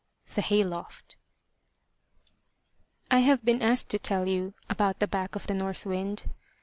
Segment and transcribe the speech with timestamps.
[0.33, 1.15] THE HAY LOFT
[3.11, 6.23] I HAVE been asked to tell you about the back of the north wind.